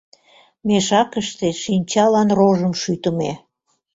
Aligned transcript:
Мешакыште 0.67 1.47
шинчалан 1.63 2.29
рожым 2.37 2.73
шӱтымӧ. 2.81 3.31